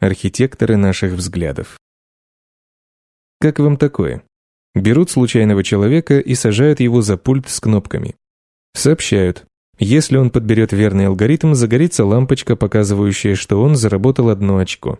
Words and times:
архитекторы 0.00 0.76
наших 0.76 1.12
взглядов. 1.12 1.78
Как 3.38 3.58
вам 3.58 3.76
такое? 3.76 4.22
Берут 4.74 5.10
случайного 5.10 5.62
человека 5.62 6.18
и 6.18 6.34
сажают 6.34 6.80
его 6.80 7.02
за 7.02 7.18
пульт 7.18 7.48
с 7.48 7.60
кнопками. 7.60 8.16
Сообщают, 8.74 9.44
если 9.78 10.16
он 10.16 10.30
подберет 10.30 10.72
верный 10.72 11.06
алгоритм, 11.06 11.54
загорится 11.54 12.04
лампочка, 12.04 12.56
показывающая, 12.56 13.34
что 13.34 13.60
он 13.62 13.76
заработал 13.76 14.30
одно 14.30 14.58
очко. 14.58 14.98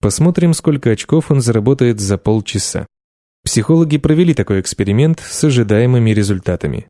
Посмотрим, 0.00 0.52
сколько 0.52 0.90
очков 0.90 1.30
он 1.30 1.40
заработает 1.40 2.00
за 2.00 2.18
полчаса. 2.18 2.86
Психологи 3.44 3.96
провели 3.96 4.34
такой 4.34 4.60
эксперимент 4.60 5.20
с 5.20 5.42
ожидаемыми 5.42 6.10
результатами. 6.10 6.86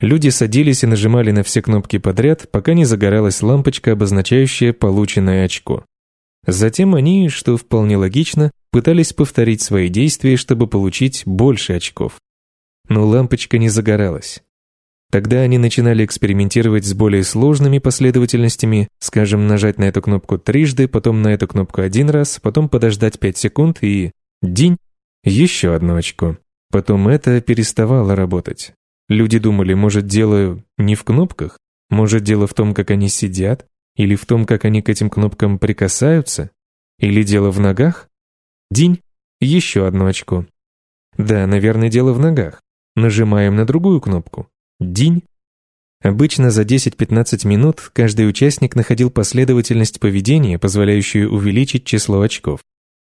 Люди 0.00 0.28
садились 0.28 0.84
и 0.84 0.86
нажимали 0.86 1.30
на 1.30 1.42
все 1.42 1.62
кнопки 1.62 1.98
подряд, 1.98 2.50
пока 2.50 2.74
не 2.74 2.84
загоралась 2.84 3.40
лампочка, 3.40 3.92
обозначающая 3.92 4.74
полученное 4.74 5.46
очко. 5.46 5.84
Затем 6.46 6.94
они, 6.94 7.28
что 7.28 7.56
вполне 7.56 7.96
логично, 7.96 8.50
пытались 8.70 9.12
повторить 9.12 9.62
свои 9.62 9.88
действия, 9.88 10.36
чтобы 10.36 10.66
получить 10.66 11.24
больше 11.26 11.74
очков. 11.74 12.20
Но 12.88 13.06
лампочка 13.06 13.58
не 13.58 13.68
загоралась. 13.68 14.42
Тогда 15.10 15.40
они 15.40 15.58
начинали 15.58 16.04
экспериментировать 16.04 16.84
с 16.84 16.92
более 16.92 17.22
сложными 17.22 17.78
последовательностями, 17.78 18.88
скажем, 18.98 19.46
нажать 19.46 19.78
на 19.78 19.84
эту 19.84 20.02
кнопку 20.02 20.38
трижды, 20.38 20.88
потом 20.88 21.22
на 21.22 21.28
эту 21.28 21.46
кнопку 21.46 21.80
один 21.80 22.10
раз, 22.10 22.38
потом 22.40 22.68
подождать 22.68 23.18
5 23.18 23.36
секунд 23.36 23.78
и... 23.82 24.12
День! 24.42 24.76
Еще 25.24 25.74
одно 25.74 25.96
очко. 25.96 26.38
Потом 26.70 27.08
это 27.08 27.40
переставало 27.40 28.14
работать. 28.14 28.72
Люди 29.08 29.38
думали, 29.38 29.74
может, 29.74 30.06
дело 30.06 30.62
не 30.78 30.94
в 30.94 31.04
кнопках? 31.04 31.58
Может, 31.90 32.24
дело 32.24 32.46
в 32.46 32.54
том, 32.54 32.74
как 32.74 32.90
они 32.90 33.08
сидят? 33.08 33.66
Или 33.96 34.14
в 34.14 34.26
том, 34.26 34.44
как 34.44 34.64
они 34.64 34.82
к 34.82 34.88
этим 34.88 35.10
кнопкам 35.10 35.58
прикасаются? 35.58 36.50
Или 36.98 37.22
дело 37.22 37.50
в 37.50 37.60
ногах? 37.60 38.08
День. 38.70 39.00
Еще 39.40 39.86
одно 39.86 40.06
очко. 40.06 40.46
Да, 41.18 41.46
наверное, 41.46 41.88
дело 41.88 42.12
в 42.12 42.18
ногах. 42.18 42.62
Нажимаем 42.94 43.56
на 43.56 43.66
другую 43.66 44.00
кнопку. 44.00 44.48
День. 44.80 45.22
Обычно 46.02 46.50
за 46.50 46.62
10-15 46.62 47.46
минут 47.46 47.90
каждый 47.92 48.28
участник 48.28 48.76
находил 48.76 49.10
последовательность 49.10 49.98
поведения, 49.98 50.58
позволяющую 50.58 51.30
увеличить 51.32 51.84
число 51.84 52.20
очков. 52.20 52.60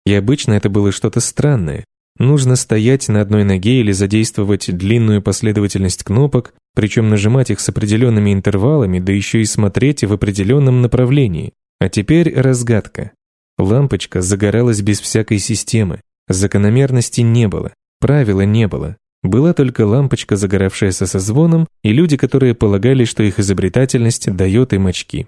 И 0.05 0.13
обычно 0.13 0.53
это 0.53 0.69
было 0.69 0.91
что-то 0.91 1.19
странное, 1.19 1.85
Нужно 2.17 2.55
стоять 2.55 3.07
на 3.07 3.21
одной 3.21 3.43
ноге 3.43 3.79
или 3.79 3.91
задействовать 3.91 4.75
длинную 4.75 5.21
последовательность 5.21 6.03
кнопок, 6.03 6.53
причем 6.75 7.09
нажимать 7.09 7.49
их 7.51 7.59
с 7.59 7.69
определенными 7.69 8.33
интервалами, 8.33 8.99
да 8.99 9.11
еще 9.11 9.41
и 9.41 9.45
смотреть 9.45 10.03
в 10.03 10.13
определенном 10.13 10.81
направлении. 10.81 11.53
А 11.79 11.89
теперь 11.89 12.33
разгадка. 12.33 13.11
Лампочка 13.57 14.21
загоралась 14.21 14.81
без 14.81 14.99
всякой 14.99 15.39
системы. 15.39 16.01
Закономерности 16.27 17.21
не 17.21 17.47
было, 17.47 17.73
правила 17.99 18.41
не 18.41 18.67
было. 18.67 18.97
Была 19.23 19.53
только 19.53 19.85
лампочка, 19.85 20.35
загоравшаяся 20.35 21.05
со 21.05 21.19
звоном, 21.19 21.67
и 21.83 21.93
люди, 21.93 22.17
которые 22.17 22.55
полагали, 22.55 23.05
что 23.05 23.23
их 23.23 23.39
изобретательность 23.39 24.31
дает 24.31 24.73
им 24.73 24.87
очки. 24.87 25.27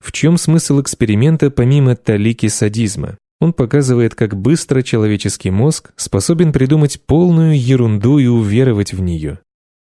В 0.00 0.12
чем 0.12 0.38
смысл 0.38 0.80
эксперимента 0.80 1.50
помимо 1.50 1.96
талики 1.96 2.48
садизма? 2.48 3.18
Он 3.40 3.54
показывает, 3.54 4.14
как 4.14 4.36
быстро 4.36 4.82
человеческий 4.82 5.50
мозг 5.50 5.92
способен 5.96 6.52
придумать 6.52 7.00
полную 7.06 7.58
ерунду 7.58 8.18
и 8.18 8.26
уверовать 8.26 8.92
в 8.92 9.00
нее. 9.00 9.40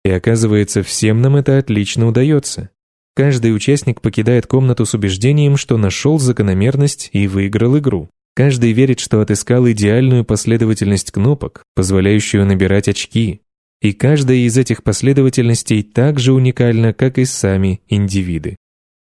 И 0.04 0.10
оказывается, 0.10 0.84
всем 0.84 1.22
нам 1.22 1.38
это 1.38 1.58
отлично 1.58 2.08
удается. 2.08 2.70
Каждый 3.16 3.56
участник 3.56 4.02
покидает 4.02 4.46
комнату 4.46 4.86
с 4.86 4.94
убеждением, 4.94 5.58
что 5.58 5.78
нашел 5.78 6.20
закономерность 6.20 7.10
и 7.14 7.28
выиграл 7.28 7.78
игру. 7.78 8.10
Каждый 8.36 8.74
верит, 8.74 9.00
что 9.00 9.22
отыскал 9.22 9.68
идеальную 9.68 10.24
последовательность 10.24 11.12
кнопок, 11.12 11.64
позволяющую 11.74 12.46
набирать 12.46 12.88
очки. 12.88 13.42
И 13.82 13.94
каждая 13.94 14.38
из 14.38 14.58
этих 14.58 14.84
последовательностей 14.84 15.82
так 15.82 16.20
же 16.20 16.34
уникальна, 16.34 16.94
как 16.94 17.18
и 17.18 17.26
сами 17.26 17.82
индивиды. 17.88 18.58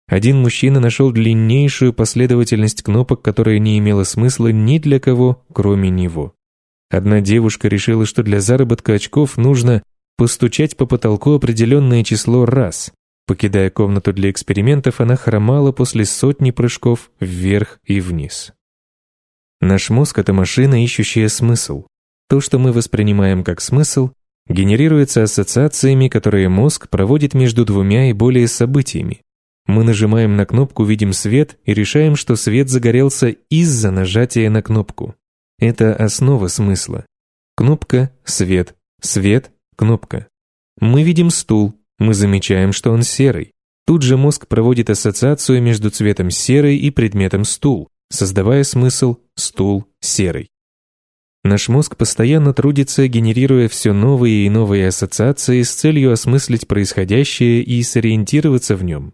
Один 0.07 0.38
мужчина 0.38 0.79
нашел 0.79 1.11
длиннейшую 1.11 1.91
последовательность 1.91 2.83
кнопок, 2.83 3.21
которая 3.21 3.57
не 3.57 3.79
имела 3.79 4.03
смысла 4.03 4.49
ни 4.49 4.77
для 4.77 4.99
кого, 4.99 5.43
кроме 5.51 5.89
него. 5.89 6.35
Одна 6.91 7.21
девушка 7.21 7.67
решила, 7.67 8.05
что 8.05 8.21
для 8.21 8.39
заработка 8.39 8.94
очков 8.94 9.38
нужно 9.38 9.81
постучать 10.17 10.77
по 10.77 10.85
потолку 10.85 11.33
определенное 11.33 12.03
число 12.03 12.45
раз. 12.45 12.94
Покидая 13.27 13.71
комнату 13.71 14.13
для 14.13 14.29
экспериментов, 14.29 15.01
она 15.01 15.15
хромала 15.15 15.71
после 15.71 16.05
сотни 16.05 16.51
прыжков 16.51 17.09
вверх 17.19 17.79
и 17.83 17.99
вниз. 17.99 18.53
Наш 19.61 19.89
мозг— 19.89 20.19
это 20.19 20.31
машина, 20.31 20.83
ищущая 20.83 21.27
смысл. 21.27 21.88
То, 22.29 22.39
что 22.39 22.59
мы 22.59 22.71
воспринимаем 22.71 23.44
как 23.44 23.61
смысл, 23.61 24.11
генерируется 24.47 25.23
ассоциациями, 25.23 26.07
которые 26.07 26.49
мозг 26.49 26.89
проводит 26.89 27.33
между 27.33 27.65
двумя 27.65 28.11
и 28.11 28.13
более 28.13 28.47
событиями. 28.47 29.21
Мы 29.67 29.83
нажимаем 29.83 30.35
на 30.35 30.45
кнопку, 30.45 30.83
видим 30.83 31.11
свет 31.11 31.57
и 31.65 31.73
решаем, 31.73 32.15
что 32.15 32.35
свет 32.35 32.69
загорелся 32.69 33.29
из-за 33.49 33.91
нажатия 33.91 34.49
на 34.49 34.61
кнопку. 34.61 35.15
Это 35.57 35.95
основа 35.95 36.47
смысла. 36.47 37.05
Кнопка– 37.55 38.11
свет, 38.25 38.75
свет– 39.01 39.51
кнопка. 39.75 40.27
Мы 40.79 41.03
видим 41.03 41.29
стул, 41.29 41.73
мы 41.97 42.13
замечаем, 42.13 42.73
что 42.73 42.91
он 42.91 43.01
серый. 43.01 43.53
Тут 43.87 44.01
же 44.01 44.17
мозг 44.17 44.47
проводит 44.47 44.89
ассоциацию 44.89 45.61
между 45.61 45.89
цветом 45.89 46.31
серый 46.31 46.77
и 46.77 46.89
предметом 46.89 47.43
стул, 47.43 47.89
создавая 48.09 48.63
смысл 48.63 49.17
«стул 49.35 49.85
серый». 50.01 50.49
Наш 51.43 51.69
мозг 51.69 51.95
постоянно 51.95 52.53
трудится, 52.53 53.07
генерируя 53.07 53.67
все 53.67 53.93
новые 53.93 54.47
и 54.47 54.49
новые 54.49 54.87
ассоциации 54.87 55.61
с 55.61 55.71
целью 55.71 56.11
осмыслить 56.11 56.67
происходящее 56.67 57.61
и 57.61 57.83
сориентироваться 57.83 58.75
в 58.75 58.83
нем. 58.83 59.13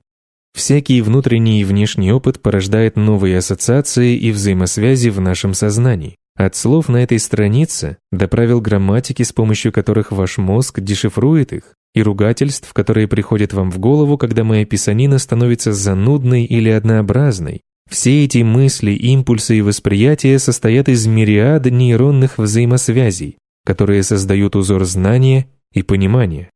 Всякий 0.53 1.01
внутренний 1.01 1.61
и 1.61 1.63
внешний 1.63 2.11
опыт 2.11 2.41
порождает 2.41 2.95
новые 2.95 3.37
ассоциации 3.37 4.15
и 4.15 4.31
взаимосвязи 4.31 5.09
в 5.09 5.21
нашем 5.21 5.53
сознании. 5.53 6.17
От 6.35 6.55
слов 6.55 6.89
на 6.89 6.97
этой 7.03 7.19
странице 7.19 7.97
до 8.11 8.27
правил 8.27 8.61
грамматики, 8.61 9.23
с 9.23 9.33
помощью 9.33 9.71
которых 9.71 10.11
ваш 10.11 10.37
мозг 10.37 10.79
дешифрует 10.79 11.53
их, 11.53 11.75
и 11.93 12.01
ругательств, 12.01 12.71
которые 12.73 13.07
приходят 13.07 13.53
вам 13.53 13.69
в 13.69 13.79
голову, 13.79 14.17
когда 14.17 14.43
моя 14.43 14.65
писанина 14.65 15.19
становится 15.19 15.73
занудной 15.73 16.45
или 16.45 16.69
однообразной. 16.69 17.61
Все 17.89 18.23
эти 18.23 18.39
мысли, 18.39 18.91
импульсы 18.91 19.57
и 19.57 19.61
восприятия 19.61 20.39
состоят 20.39 20.87
из 20.87 21.05
мириад 21.05 21.65
нейронных 21.65 22.37
взаимосвязей, 22.37 23.37
которые 23.65 24.03
создают 24.03 24.55
узор 24.55 24.85
знания 24.85 25.47
и 25.73 25.83
понимания. 25.83 26.49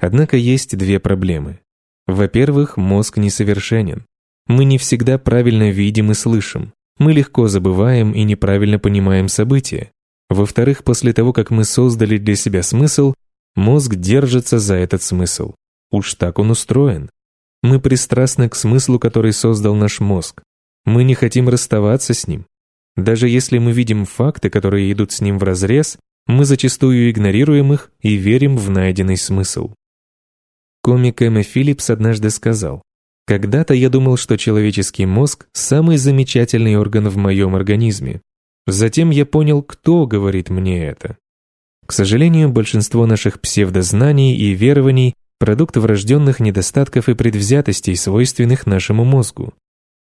Однако 0.00 0.36
есть 0.36 0.76
две 0.76 0.98
проблемы. 0.98 1.60
Во-первых, 2.06 2.76
мозг 2.76 3.16
несовершенен. 3.18 4.04
Мы 4.46 4.64
не 4.64 4.78
всегда 4.78 5.18
правильно 5.18 5.70
видим 5.70 6.10
и 6.10 6.14
слышим. 6.14 6.72
Мы 6.98 7.12
легко 7.12 7.48
забываем 7.48 8.12
и 8.12 8.24
неправильно 8.24 8.78
понимаем 8.78 9.28
события. 9.28 9.92
Во-вторых, 10.28 10.84
после 10.84 11.12
того, 11.12 11.32
как 11.32 11.50
мы 11.50 11.64
создали 11.64 12.18
для 12.18 12.36
себя 12.36 12.62
смысл, 12.62 13.14
мозг 13.54 13.94
держится 13.94 14.58
за 14.58 14.74
этот 14.74 15.02
смысл. 15.02 15.54
Уж 15.90 16.14
так 16.14 16.38
он 16.38 16.50
устроен. 16.50 17.10
Мы 17.62 17.80
пристрастны 17.80 18.48
к 18.48 18.54
смыслу, 18.54 18.98
который 18.98 19.32
создал 19.32 19.74
наш 19.74 20.00
мозг. 20.00 20.42
Мы 20.84 21.04
не 21.04 21.14
хотим 21.14 21.48
расставаться 21.48 22.14
с 22.14 22.26
ним. 22.26 22.46
Даже 22.96 23.28
если 23.28 23.58
мы 23.58 23.72
видим 23.72 24.04
факты, 24.04 24.50
которые 24.50 24.90
идут 24.92 25.12
с 25.12 25.20
ним 25.20 25.38
вразрез, 25.38 25.98
мы 26.26 26.44
зачастую 26.44 27.10
игнорируем 27.10 27.72
их 27.72 27.90
и 28.00 28.14
верим 28.14 28.56
в 28.56 28.70
найденный 28.70 29.16
смысл. 29.16 29.74
Комик 30.90 31.22
Эмма 31.22 31.44
Филлипс 31.44 31.88
однажды 31.88 32.30
сказал, 32.30 32.82
«Когда-то 33.24 33.74
я 33.74 33.88
думал, 33.90 34.16
что 34.16 34.36
человеческий 34.36 35.06
мозг– 35.06 35.46
самый 35.52 35.98
замечательный 35.98 36.74
орган 36.74 37.08
в 37.08 37.16
моем 37.16 37.54
организме. 37.54 38.22
Затем 38.66 39.10
я 39.10 39.24
понял, 39.24 39.62
кто 39.62 40.08
говорит 40.08 40.50
мне 40.50 40.84
это. 40.84 41.16
К 41.86 41.92
сожалению, 41.92 42.48
большинство 42.48 43.06
наших 43.06 43.40
псевдознаний 43.40 44.34
и 44.34 44.52
верований– 44.52 45.14
продукт 45.38 45.76
врожденных 45.76 46.40
недостатков 46.40 47.08
и 47.08 47.14
предвзятостей, 47.14 47.94
свойственных 47.94 48.66
нашему 48.66 49.04
мозгу. 49.04 49.54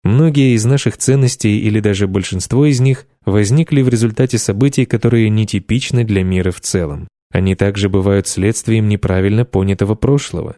Многие 0.06 0.56
из 0.56 0.63
наших 0.63 0.95
ценностей 0.95 1.59
или 1.59 1.81
даже 1.81 2.07
большинство 2.07 2.65
из 2.65 2.80
них 2.80 3.06
возникли 3.25 3.81
в 3.81 3.89
результате 3.89 4.38
событий, 4.38 4.86
которые 4.86 5.30
нетипичны 5.30 6.06
для 6.06 6.24
мира 6.24 6.51
в 6.51 6.62
целом. 6.62 7.09
Они 7.31 7.56
также 7.56 7.89
бывают 7.89 8.30
следствием 8.30 8.88
неправильно 8.88 9.44
понятого 9.44 9.95
прошлого. 9.95 10.56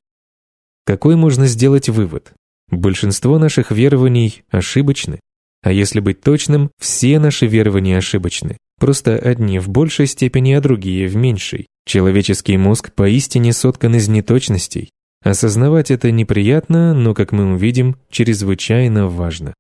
Какой 0.86 1.16
можно 1.16 1.48
сделать 1.48 1.90
вывод? 1.90 2.34
Большинство 2.70 3.38
наших 3.38 3.72
верований 3.72 4.44
ошибочны. 4.50 5.20
А 5.64 5.72
если 5.72 6.00
быть 6.00 6.22
точным, 6.22 6.72
все 6.80 7.20
наши 7.20 7.46
верования 7.46 7.98
ошибочны. 7.98 8.58
Просто 8.80 9.16
одни 9.16 9.60
в 9.60 9.70
большей 9.70 10.08
степени, 10.08 10.54
а 10.54 10.62
другие 10.62 11.08
в 11.08 11.16
меньшей. 11.16 11.68
Человеческий 11.86 12.58
мозг 12.58 12.94
поистине 12.94 13.54
соткан 13.54 13.96
из 13.96 14.08
неточностей. 14.08 14.90
Осознавать 15.24 15.92
это 15.92 16.10
неприятно, 16.10 16.96
но, 16.96 17.14
как 17.14 17.32
мы 17.32 17.54
увидим, 17.54 17.98
чрезвычайно 18.10 19.08
важно. 19.08 19.54